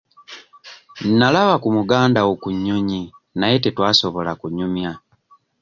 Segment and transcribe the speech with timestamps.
[1.19, 3.01] Nalaba ku mugandawo ku nnyonyi
[3.39, 4.91] naye tetwasobola kunyumya.